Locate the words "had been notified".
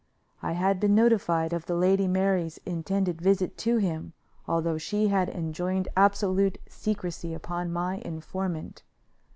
0.53-1.53